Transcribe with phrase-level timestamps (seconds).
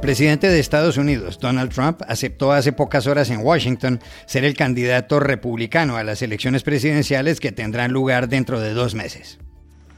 [0.00, 4.56] El presidente de Estados Unidos, Donald Trump, aceptó hace pocas horas en Washington ser el
[4.56, 9.38] candidato republicano a las elecciones presidenciales que tendrán lugar dentro de dos meses.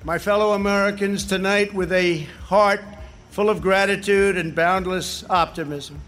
[0.04, 2.80] My fellow Americans, tonight with a heart
[3.30, 5.98] full of gratitude and boundless optimism,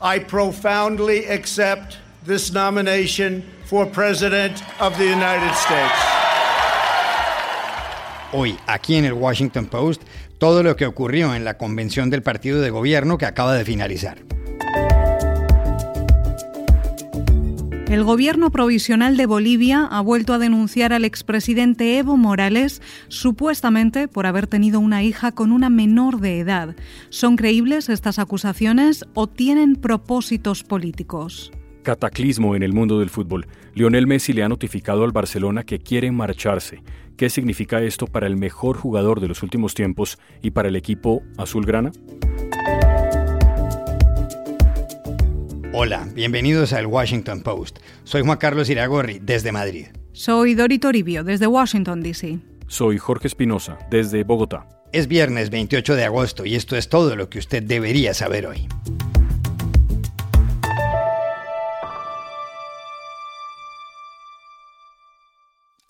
[0.00, 6.22] I profoundly accept this nomination for President of the United States.
[8.34, 10.02] Hoy, aquí en el Washington Post,
[10.42, 14.18] todo lo que ocurrió en la convención del partido de gobierno que acaba de finalizar.
[17.88, 24.26] El gobierno provisional de Bolivia ha vuelto a denunciar al expresidente Evo Morales supuestamente por
[24.26, 26.74] haber tenido una hija con una menor de edad.
[27.08, 31.52] ¿Son creíbles estas acusaciones o tienen propósitos políticos?
[31.82, 33.46] Cataclismo en el mundo del fútbol.
[33.74, 36.82] Lionel Messi le ha notificado al Barcelona que quiere marcharse.
[37.16, 41.22] ¿Qué significa esto para el mejor jugador de los últimos tiempos y para el equipo
[41.36, 41.90] azulgrana?
[45.74, 47.78] Hola, bienvenidos al Washington Post.
[48.04, 49.86] Soy Juan Carlos Iragorri, desde Madrid.
[50.12, 52.38] Soy Dori Toribio, desde Washington, D.C.
[52.68, 54.68] Soy Jorge Espinosa, desde Bogotá.
[54.92, 58.68] Es viernes 28 de agosto y esto es todo lo que usted debería saber hoy.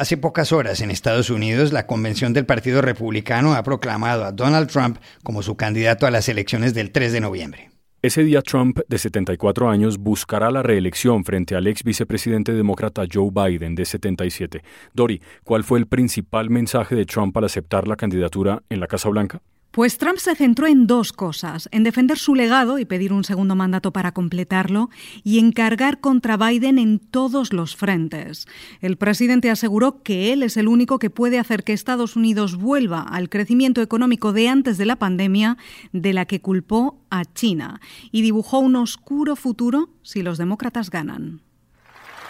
[0.03, 4.69] Hace pocas horas en Estados Unidos, la convención del Partido Republicano ha proclamado a Donald
[4.69, 7.70] Trump como su candidato a las elecciones del 3 de noviembre.
[8.03, 13.30] Ese día Trump, de 74 años, buscará la reelección frente al ex vicepresidente demócrata Joe
[13.33, 14.64] Biden, de 77.
[14.92, 19.08] Dori, ¿cuál fue el principal mensaje de Trump al aceptar la candidatura en la Casa
[19.08, 19.41] Blanca?
[19.73, 23.56] Pues Trump se centró en dos cosas, en defender su legado y pedir un segundo
[23.56, 24.91] mandato para completarlo,
[25.25, 28.47] y en cargar contra Biden en todos los frentes.
[28.83, 33.01] El presidente aseguró que él es el único que puede hacer que Estados Unidos vuelva
[33.01, 35.56] al crecimiento económico de antes de la pandemia,
[35.92, 41.41] de la que culpó a China, y dibujó un oscuro futuro si los demócratas ganan.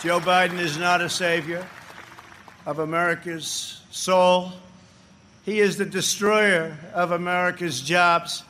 [0.00, 0.62] Joe Biden.
[5.44, 8.44] He is the destroyer of America's jobs,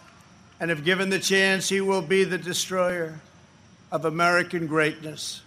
[0.60, 3.20] and if given the chance, he will be the destroyer
[3.90, 5.42] of American greatness.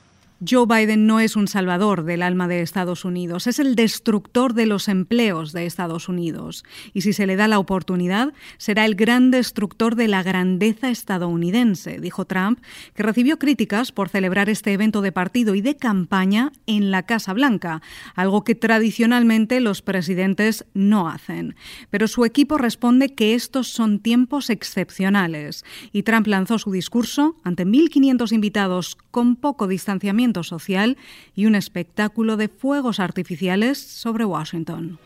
[0.46, 4.66] Joe Biden no es un salvador del alma de Estados Unidos, es el destructor de
[4.66, 6.66] los empleos de Estados Unidos.
[6.94, 12.02] Y si se le da la oportunidad, será el gran destructor de la grandeza estadounidense,
[12.02, 12.60] dijo Trump,
[12.94, 17.32] que recibió críticas por celebrar este evento de partido y de campaña en la Casa
[17.32, 17.82] Blanca,
[18.14, 21.56] algo que tradicionalmente los presidentes no hacen.
[21.90, 25.64] Pero su equipo responde que estos son tiempos excepcionales.
[25.94, 30.98] Y Trump lanzó su discurso ante 1.500 invitados con poco distanciamiento social
[31.36, 35.00] y un espectáculo de fuegos artificiales sobre Washington.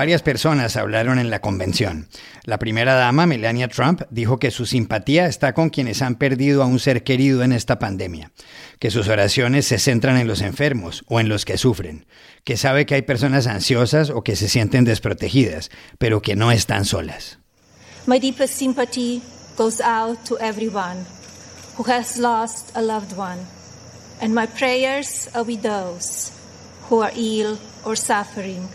[0.00, 2.08] Varias personas hablaron en la convención.
[2.46, 6.66] La primera dama, Melania Trump, dijo que su simpatía está con quienes han perdido a
[6.66, 8.32] un ser querido en esta pandemia,
[8.78, 12.06] que sus oraciones se centran en los enfermos o en los que sufren,
[12.44, 16.86] que sabe que hay personas ansiosas o que se sienten desprotegidas, pero que no están
[16.86, 17.39] solas.
[18.06, 19.22] My deepest sympathy
[19.56, 21.04] goes out to everyone
[21.76, 23.46] who has lost a loved one,
[24.20, 26.32] and my prayers are with those
[26.84, 28.68] who are ill or suffering.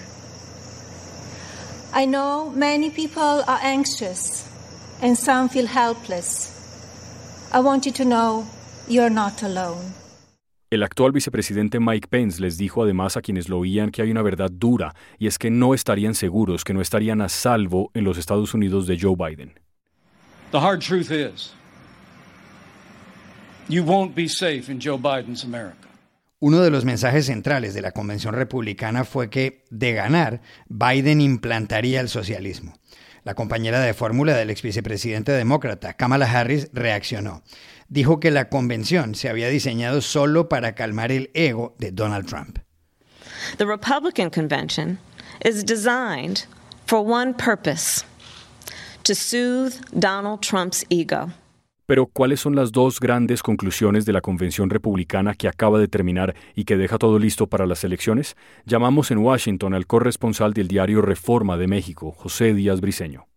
[1.91, 4.47] I know many people are anxious
[5.01, 6.51] and some feel helpless.
[7.51, 8.47] I want you to know
[8.87, 9.93] you're not alone.
[10.75, 14.21] El actual vicepresidente Mike Pence les dijo además a quienes lo oían que hay una
[14.21, 18.17] verdad dura, y es que no estarían seguros, que no estarían a salvo en los
[18.17, 19.53] Estados Unidos de Joe Biden.
[20.51, 21.53] The hard truth is,
[23.69, 25.87] you won't be safe in Joe Biden's America.
[26.39, 32.01] Uno de los mensajes centrales de la convención republicana fue que, de ganar, Biden implantaría
[32.01, 32.73] el socialismo.
[33.25, 37.43] La compañera de fórmula del ex vicepresidente demócrata, Kamala Harris, reaccionó
[37.87, 42.59] dijo que la convención se había diseñado solo para calmar el ego de Donald Trump.
[43.57, 44.97] The Republican convention
[45.43, 46.45] is designed
[46.85, 48.03] for one purpose,
[49.03, 51.31] to soothe Donald Trump's ego.
[51.87, 56.33] Pero ¿cuáles son las dos grandes conclusiones de la convención republicana que acaba de terminar
[56.55, 58.35] y que deja todo listo para las elecciones?
[58.65, 63.27] Llamamos en Washington al corresponsal del diario Reforma de México, José Díaz Briceño.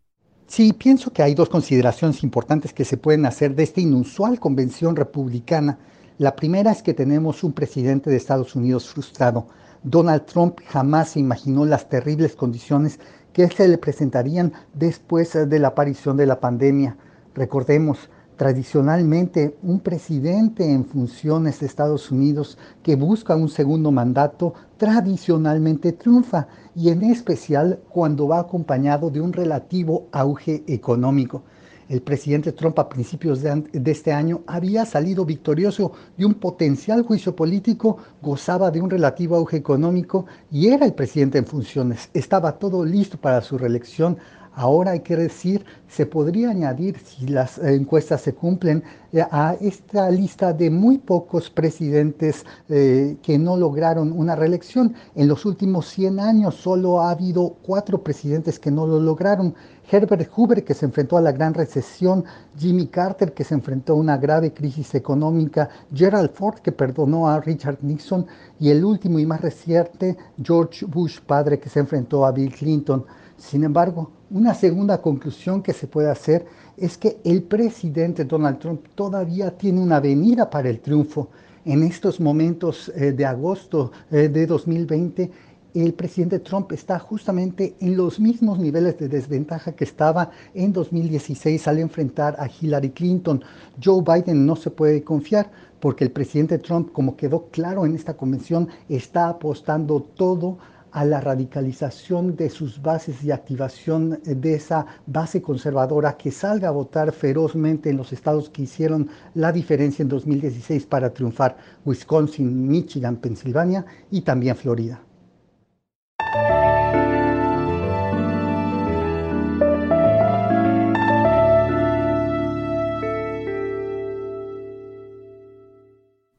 [0.46, 4.96] Sí, pienso que hay dos consideraciones importantes que se pueden hacer de esta inusual convención
[4.96, 5.78] republicana.
[6.16, 9.48] La primera es que tenemos un presidente de Estados Unidos frustrado.
[9.82, 12.98] Donald Trump jamás se imaginó las terribles condiciones
[13.34, 16.96] que se le presentarían después de la aparición de la pandemia.
[17.34, 18.08] Recordemos,
[18.38, 26.46] Tradicionalmente, un presidente en funciones de Estados Unidos que busca un segundo mandato tradicionalmente triunfa
[26.72, 31.42] y en especial cuando va acompañado de un relativo auge económico.
[31.88, 37.34] El presidente Trump a principios de, este año había salido victorioso de un potencial juicio
[37.34, 42.08] político, gozaba de un relativo auge económico y era el presidente en funciones.
[42.14, 44.16] Estaba todo listo para su reelección
[44.60, 48.82] Ahora hay que decir, se podría añadir, si las encuestas se cumplen,
[49.12, 54.96] eh, a esta lista de muy pocos presidentes eh, que no lograron una reelección.
[55.14, 59.54] En los últimos 100 años solo ha habido cuatro presidentes que no lo lograron.
[59.88, 62.24] Herbert Hoover, que se enfrentó a la gran recesión,
[62.58, 67.40] Jimmy Carter, que se enfrentó a una grave crisis económica, Gerald Ford, que perdonó a
[67.40, 68.26] Richard Nixon,
[68.58, 73.04] y el último y más reciente, George Bush, padre, que se enfrentó a Bill Clinton.
[73.38, 76.44] Sin embargo, una segunda conclusión que se puede hacer
[76.76, 81.30] es que el presidente Donald Trump todavía tiene una venida para el triunfo.
[81.64, 85.30] En estos momentos eh, de agosto eh, de 2020,
[85.74, 91.68] el presidente Trump está justamente en los mismos niveles de desventaja que estaba en 2016
[91.68, 93.44] al enfrentar a Hillary Clinton.
[93.82, 98.16] Joe Biden no se puede confiar porque el presidente Trump, como quedó claro en esta
[98.16, 100.58] convención, está apostando todo
[100.92, 106.72] a la radicalización de sus bases y activación de esa base conservadora que salga a
[106.72, 113.16] votar ferozmente en los estados que hicieron la diferencia en 2016 para triunfar, Wisconsin, Michigan,
[113.16, 115.00] Pensilvania y también Florida.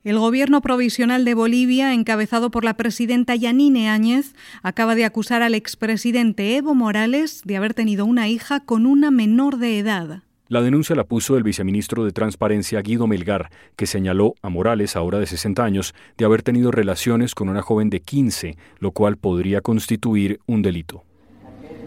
[0.09, 4.33] El gobierno provisional de Bolivia, encabezado por la presidenta Yanine Áñez,
[4.63, 9.57] acaba de acusar al expresidente Evo Morales de haber tenido una hija con una menor
[9.57, 10.23] de edad.
[10.47, 15.19] La denuncia la puso el viceministro de Transparencia Guido Melgar, que señaló a Morales, ahora
[15.19, 19.61] de 60 años, de haber tenido relaciones con una joven de 15, lo cual podría
[19.61, 21.03] constituir un delito.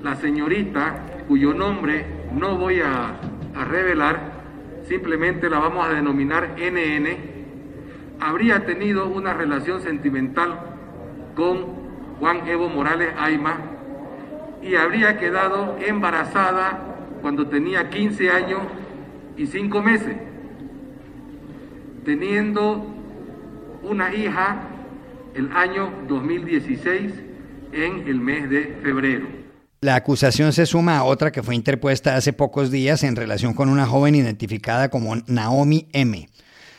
[0.04, 2.06] La señorita, cuyo nombre
[2.38, 3.18] no voy a,
[3.56, 4.44] a revelar,
[4.88, 7.31] simplemente la vamos a denominar NN,
[8.22, 10.56] habría tenido una relación sentimental
[11.34, 11.66] con
[12.20, 13.58] Juan Evo Morales Aima
[14.62, 18.60] y habría quedado embarazada cuando tenía 15 años
[19.36, 20.16] y 5 meses,
[22.04, 22.86] teniendo
[23.82, 24.68] una hija
[25.34, 27.12] el año 2016
[27.72, 29.26] en el mes de febrero.
[29.80, 33.68] La acusación se suma a otra que fue interpuesta hace pocos días en relación con
[33.68, 36.28] una joven identificada como Naomi M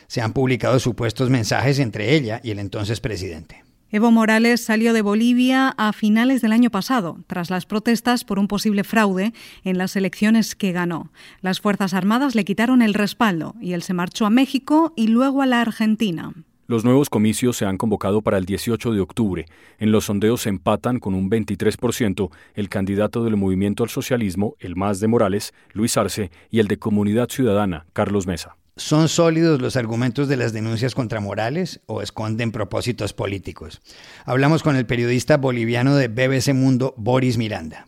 [0.06, 3.64] se han publicado supuestos mensajes entre ella y el entonces presidente.
[3.94, 8.48] Evo Morales salió de Bolivia a finales del año pasado, tras las protestas por un
[8.48, 11.12] posible fraude en las elecciones que ganó.
[11.42, 15.42] Las Fuerzas Armadas le quitaron el respaldo y él se marchó a México y luego
[15.42, 16.32] a la Argentina.
[16.66, 19.46] Los nuevos comicios se han convocado para el 18 de octubre.
[19.78, 24.74] En los sondeos se empatan con un 23% el candidato del Movimiento al Socialismo, el
[24.74, 28.56] más de Morales, Luis Arce, y el de Comunidad Ciudadana, Carlos Mesa.
[28.76, 33.80] ¿Son sólidos los argumentos de las denuncias contra Morales o esconden propósitos políticos?
[34.24, 37.86] Hablamos con el periodista boliviano de BBC Mundo, Boris Miranda.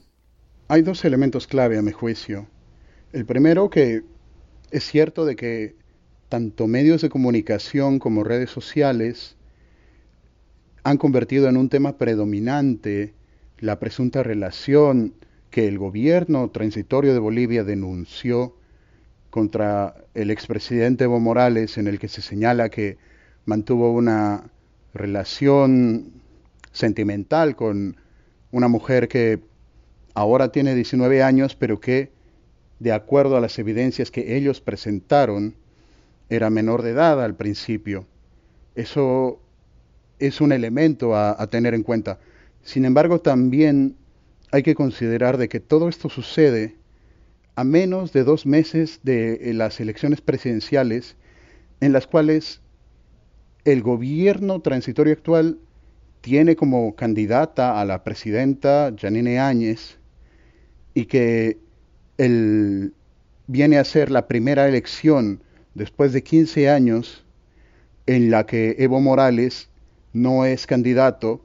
[0.68, 2.46] Hay dos elementos clave a mi juicio.
[3.12, 4.04] El primero que
[4.70, 5.74] es cierto de que
[6.28, 9.36] tanto medios de comunicación como redes sociales
[10.84, 13.12] han convertido en un tema predominante
[13.58, 15.14] la presunta relación
[15.50, 18.54] que el gobierno transitorio de Bolivia denunció
[19.36, 22.96] contra el expresidente Evo Morales en el que se señala que
[23.44, 24.44] mantuvo una
[24.94, 26.10] relación
[26.72, 27.98] sentimental con
[28.50, 29.40] una mujer que
[30.14, 32.12] ahora tiene 19 años, pero que,
[32.78, 35.54] de acuerdo a las evidencias que ellos presentaron,
[36.30, 38.06] era menor de edad al principio.
[38.74, 39.38] Eso
[40.18, 42.20] es un elemento a, a tener en cuenta.
[42.62, 43.96] Sin embargo, también
[44.50, 46.76] hay que considerar de que todo esto sucede
[47.56, 51.16] a menos de dos meses de eh, las elecciones presidenciales
[51.80, 52.60] en las cuales
[53.64, 55.58] el gobierno transitorio actual
[56.20, 59.98] tiene como candidata a la presidenta Janine Áñez
[60.94, 61.58] y que
[63.46, 65.42] viene a ser la primera elección
[65.74, 67.24] después de 15 años
[68.06, 69.68] en la que Evo Morales
[70.12, 71.44] no es candidato,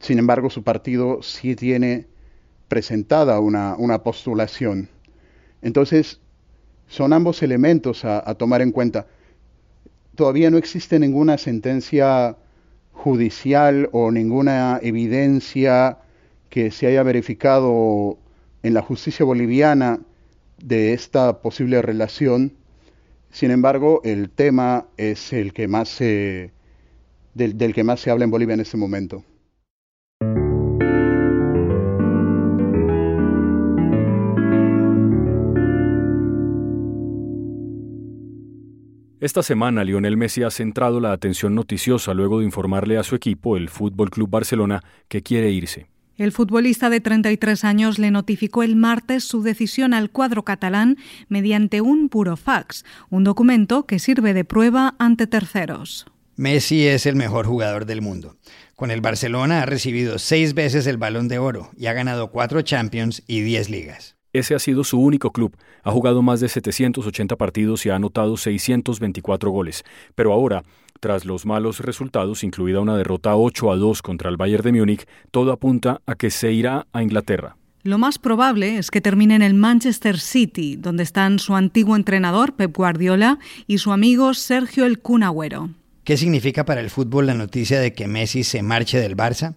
[0.00, 2.06] sin embargo su partido sí tiene
[2.68, 4.88] presentada una, una postulación.
[5.62, 6.20] Entonces,
[6.88, 9.06] son ambos elementos a, tomar en cuenta.
[10.14, 12.36] Todavía no existe ninguna sentencia
[12.92, 15.98] judicial o ninguna evidencia
[16.48, 18.18] que se haya verificado
[18.62, 20.00] en la justicia boliviana
[20.58, 22.54] de esta posible relación.
[23.30, 26.52] Sin embargo, el tema es el que más se,
[27.34, 29.24] del, del que más se habla en Bolivia en este momento.
[39.26, 43.56] Esta semana Lionel Messi ha centrado la atención noticiosa luego de informarle a su equipo,
[43.56, 45.88] el Fútbol Club Barcelona, que quiere irse.
[46.16, 50.96] El futbolista de 33 años le notificó el martes su decisión al cuadro catalán
[51.28, 56.06] mediante un puro fax, un documento que sirve de prueba ante terceros.
[56.36, 58.36] Messi es el mejor jugador del mundo.
[58.76, 62.62] Con el Barcelona ha recibido seis veces el balón de oro y ha ganado cuatro
[62.62, 64.15] Champions y diez ligas.
[64.38, 65.56] Ese ha sido su único club.
[65.82, 69.82] Ha jugado más de 780 partidos y ha anotado 624 goles.
[70.14, 70.62] Pero ahora,
[71.00, 75.06] tras los malos resultados, incluida una derrota 8 a 2 contra el Bayern de Múnich,
[75.30, 77.56] todo apunta a que se irá a Inglaterra.
[77.82, 82.52] Lo más probable es que termine en el Manchester City, donde están su antiguo entrenador
[82.52, 85.70] Pep Guardiola y su amigo Sergio El Cunagüero.
[86.06, 89.56] ¿Qué significa para el fútbol la noticia de que Messi se marche del Barça?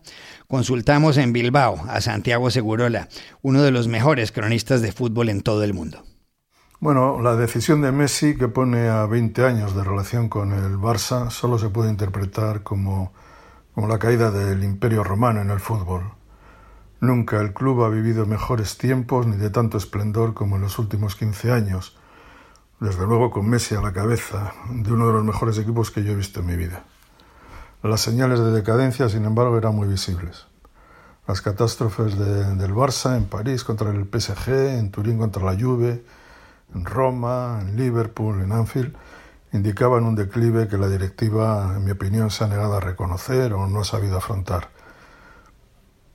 [0.50, 3.08] Consultamos en Bilbao a Santiago Segurola,
[3.44, 6.02] uno de los mejores cronistas de fútbol en todo el mundo.
[6.80, 11.30] Bueno, la decisión de Messi, que pone a 20 años de relación con el Barça,
[11.30, 13.14] solo se puede interpretar como,
[13.76, 16.14] como la caída del imperio romano en el fútbol.
[17.00, 21.16] Nunca el club ha vivido mejores tiempos ni de tanto esplendor como en los últimos
[21.16, 21.96] 15 años,
[22.80, 26.14] desde luego con Messi a la cabeza de uno de los mejores equipos que yo
[26.14, 26.86] he visto en mi vida.
[27.82, 30.48] Las señales de decadencia, sin embargo, eran muy visibles.
[31.30, 36.04] Las catástrofes del Barça en París contra el PSG, en Turín contra la Juve,
[36.76, 38.94] en Roma, en Liverpool, en Anfield,
[39.54, 43.66] indicaban un declive que la directiva, en mi opinión, se ha negado a reconocer o
[43.68, 44.68] no ha sabido afrontar.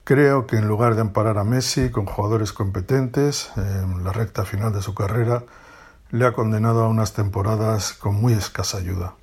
[0.03, 4.71] Creo que en lugar de amparar a Messi con jugadores competentes en la recta final
[4.71, 5.43] de su carrera,
[6.11, 9.15] le ha condenado a unas temporadas con muy escasa ayuda.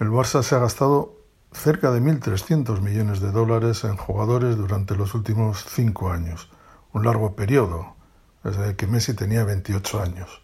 [0.00, 1.14] El Barça se ha gastado
[1.52, 6.48] cerca de 1.300 millones de dólares en jugadores durante los últimos cinco años,
[6.94, 7.96] un largo periodo,
[8.42, 10.40] desde que Messi tenía 28 años.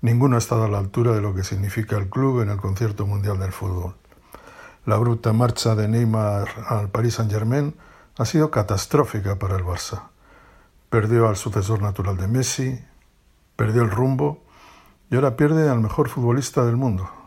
[0.00, 3.06] Ninguno ha estado a la altura de lo que significa el club en el concierto
[3.06, 3.94] mundial del fútbol.
[4.84, 7.76] La bruta marcha de Neymar al Paris Saint-Germain
[8.18, 10.08] ha sido catastrófica para el Barça.
[10.90, 12.84] Perdió al sucesor natural de Messi,
[13.54, 14.42] perdió el rumbo
[15.08, 17.21] y ahora pierde al mejor futbolista del mundo,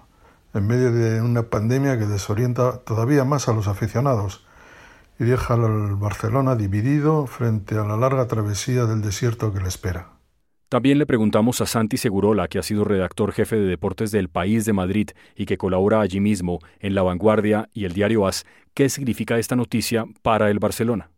[0.55, 4.45] en medio de una pandemia que desorienta todavía más a los aficionados
[5.19, 10.11] y deja al Barcelona dividido frente a la larga travesía del desierto que le espera.
[10.69, 14.65] También le preguntamos a Santi Segurola, que ha sido redactor jefe de deportes del País
[14.65, 18.89] de Madrid y que colabora allí mismo en La Vanguardia y el diario AS, qué
[18.89, 21.11] significa esta noticia para el Barcelona.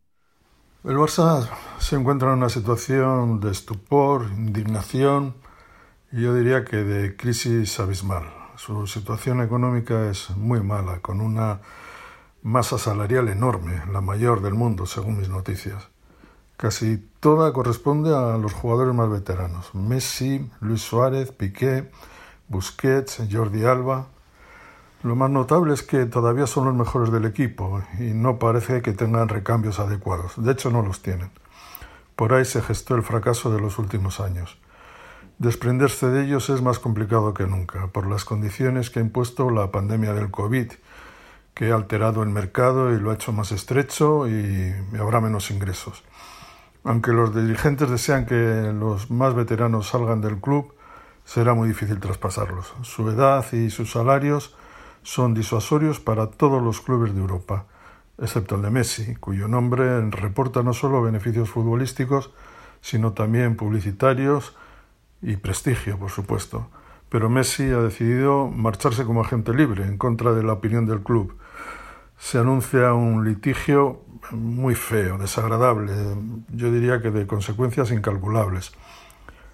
[0.83, 1.47] El Barça
[1.79, 5.35] se encuentra en una situación de estupor, indignación
[6.11, 8.46] y yo diría que de crisis abismal.
[8.57, 11.59] Su situación económica es muy mala, con una
[12.41, 15.89] masa salarial enorme, la mayor del mundo, según mis noticias.
[16.57, 19.75] Casi toda corresponde a los jugadores más veteranos.
[19.75, 21.91] Messi, Luis Suárez, Piqué,
[22.47, 24.07] Busquets, Jordi Alba.
[25.03, 28.93] Lo más notable es que todavía son los mejores del equipo y no parece que
[28.93, 30.33] tengan recambios adecuados.
[30.35, 31.29] De hecho, no los tienen.
[32.15, 34.57] Por ahí se gestó el fracaso de los últimos años.
[35.39, 39.71] Desprenderse de ellos es más complicado que nunca, por las condiciones que ha impuesto la
[39.71, 40.71] pandemia del COVID,
[41.53, 46.03] que ha alterado el mercado y lo ha hecho más estrecho y habrá menos ingresos.
[46.83, 50.73] Aunque los dirigentes desean que los más veteranos salgan del club,
[51.23, 52.73] será muy difícil traspasarlos.
[52.81, 54.55] Su edad y sus salarios
[55.03, 57.65] son disuasorios para todos los clubes de Europa,
[58.17, 62.31] excepto el de Messi, cuyo nombre reporta no solo beneficios futbolísticos,
[62.81, 64.55] sino también publicitarios
[65.21, 66.69] y prestigio, por supuesto.
[67.09, 71.37] Pero Messi ha decidido marcharse como agente libre, en contra de la opinión del club.
[72.17, 75.93] Se anuncia un litigio muy feo, desagradable,
[76.49, 78.73] yo diría que de consecuencias incalculables.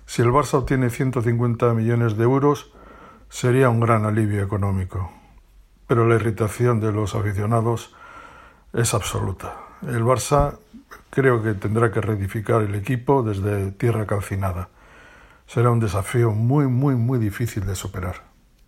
[0.06, 2.72] Si el Barça obtiene 150 millones de euros,
[3.30, 5.12] sería un gran alivio económico
[5.88, 7.94] pero la irritación de los aficionados
[8.74, 9.58] es absoluta.
[9.84, 10.58] El Barça
[11.10, 14.70] creo que tendrá que reedificar el equipo desde tierra calcinada.
[15.54, 18.24] Será un desafío muy, muy, muy difícil de superar.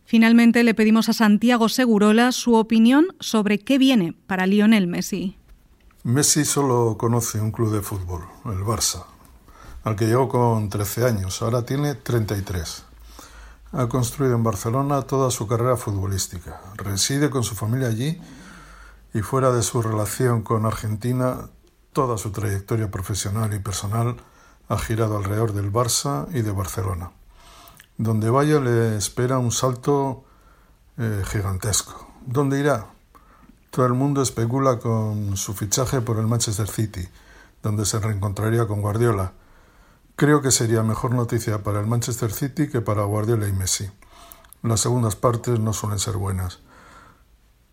[0.05, 5.35] Finalmente le pedimos a Santiago Segurola su opinión sobre qué viene para Lionel Messi.
[6.03, 9.03] Messi solo conoce un club de fútbol, el Barça,
[9.83, 12.85] al que llegó con 13 años, ahora tiene 33.
[13.71, 16.61] Ha construido en Barcelona toda su carrera futbolística.
[16.75, 18.21] Reside con su familia allí
[19.11, 21.49] y fuera de su relación con Argentina,
[21.93, 24.17] toda su trayectoria profesional y personal
[24.67, 27.11] ha girado alrededor del Barça y de Barcelona.
[27.97, 30.25] Donde vaya le espera un salto
[30.97, 32.07] eh, gigantesco.
[32.25, 32.87] ¿Dónde irá?
[33.69, 37.07] Todo el mundo especula con su fichaje por el Manchester City,
[37.61, 39.33] donde se reencontraría con Guardiola.
[40.15, 43.89] Creo que sería mejor noticia para el Manchester City que para Guardiola y Messi.
[44.63, 46.59] Las segundas partes no suelen ser buenas.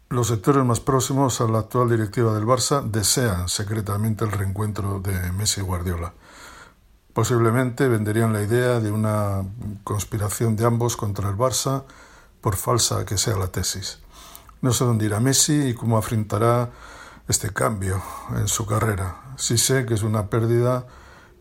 [0.08, 5.32] Los sectores más próximos a la actual directiva del Barça desean secretamente el reencuentro de
[5.32, 6.12] Messi y Guardiola.
[7.12, 9.45] Posiblemente venderían la idea de una
[9.85, 11.85] conspiración de ambos contra el Barça,
[12.40, 14.00] por falsa que sea la tesis.
[14.62, 16.71] No sé dónde irá Messi y cómo afrontará
[17.28, 18.02] este cambio
[18.37, 19.35] en su carrera.
[19.37, 20.87] Sí sé que es una pérdida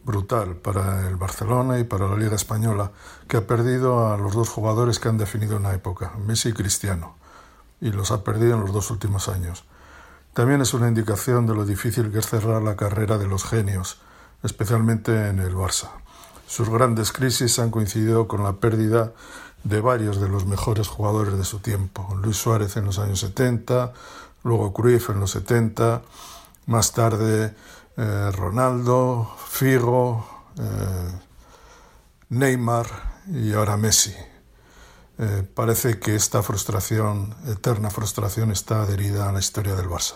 [0.04, 2.92] brutal para el Barcelona y para la Liga Española,
[3.28, 7.16] que ha perdido a los dos jugadores que han definido una época, Messi y Cristiano,
[7.80, 9.64] y los ha perdido en los dos últimos años.
[10.34, 14.00] También es una indicación de lo difícil que es cerrar la carrera de los genios,
[14.44, 15.90] especialmente en el Barça.
[16.48, 19.14] Sus grandes crisis han coincidido con la pérdida
[19.64, 22.16] de varios de los mejores jugadores de su tiempo.
[22.22, 23.94] Luis Suárez en los años 70,
[24.44, 26.02] luego Cruyff en los 70,
[26.66, 27.54] más tarde
[27.98, 30.26] eh, Ronaldo, Figo,
[30.58, 31.20] eh,
[32.30, 32.88] Neymar
[33.28, 34.16] y ahora Messi.
[35.18, 40.16] Eh, parece que esta frustración, eterna frustración, está adherida a la historia del Barça.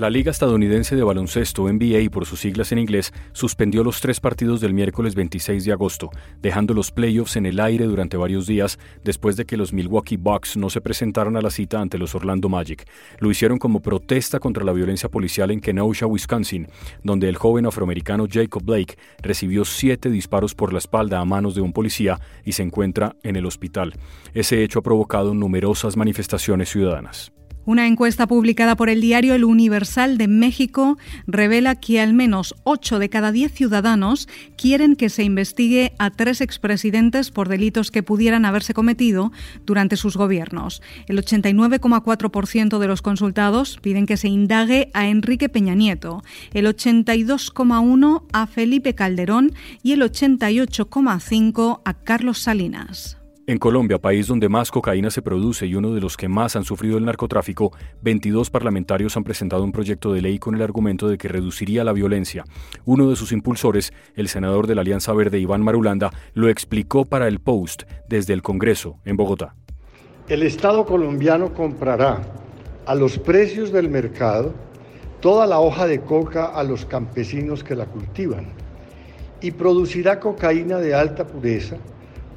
[0.00, 4.62] La Liga Estadounidense de Baloncesto, NBA por sus siglas en inglés, suspendió los tres partidos
[4.62, 6.08] del miércoles 26 de agosto,
[6.40, 10.56] dejando los playoffs en el aire durante varios días después de que los Milwaukee Bucks
[10.56, 12.88] no se presentaran a la cita ante los Orlando Magic.
[13.18, 16.68] Lo hicieron como protesta contra la violencia policial en Kenosha, Wisconsin,
[17.02, 21.60] donde el joven afroamericano Jacob Blake recibió siete disparos por la espalda a manos de
[21.60, 23.92] un policía y se encuentra en el hospital.
[24.32, 27.32] Ese hecho ha provocado numerosas manifestaciones ciudadanas.
[27.70, 30.98] Una encuesta publicada por el diario El Universal de México
[31.28, 36.40] revela que al menos 8 de cada 10 ciudadanos quieren que se investigue a tres
[36.40, 39.30] expresidentes por delitos que pudieran haberse cometido
[39.66, 40.82] durante sus gobiernos.
[41.06, 48.24] El 89,4% de los consultados piden que se indague a Enrique Peña Nieto, el 82,1%
[48.32, 49.52] a Felipe Calderón
[49.84, 53.19] y el 88,5% a Carlos Salinas.
[53.50, 56.62] En Colombia, país donde más cocaína se produce y uno de los que más han
[56.62, 61.18] sufrido el narcotráfico, 22 parlamentarios han presentado un proyecto de ley con el argumento de
[61.18, 62.44] que reduciría la violencia.
[62.84, 67.26] Uno de sus impulsores, el senador de la Alianza Verde, Iván Marulanda, lo explicó para
[67.26, 69.56] el Post desde el Congreso en Bogotá.
[70.28, 72.22] El Estado colombiano comprará
[72.86, 74.54] a los precios del mercado
[75.18, 78.46] toda la hoja de coca a los campesinos que la cultivan
[79.40, 81.78] y producirá cocaína de alta pureza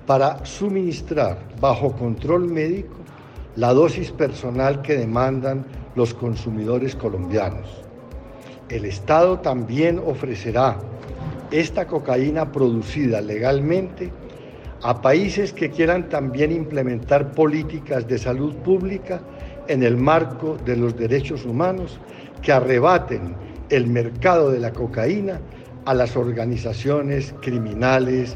[0.06, 2.96] para suministrar bajo control médico
[3.56, 7.68] la dosis personal que demandan los consumidores colombianos.
[8.70, 10.78] El Estado también ofrecerá
[11.52, 14.12] esta cocaína producida legalmente
[14.82, 19.22] a países que quieran también implementar políticas de salud pública
[19.68, 22.00] en el marco de los derechos humanos
[22.42, 23.36] que arrebaten
[23.70, 25.40] el mercado de la cocaína
[25.86, 28.36] a las organizaciones criminales